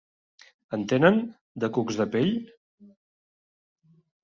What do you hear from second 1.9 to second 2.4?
de pell?